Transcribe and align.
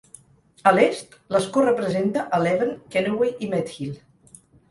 A 0.69 0.71
l'est, 0.77 1.11
l'escó 1.35 1.63
representa 1.65 2.23
a 2.37 2.41
Leven, 2.45 2.73
Kennoway 2.95 3.47
i 3.49 3.53
Methil. 3.55 3.93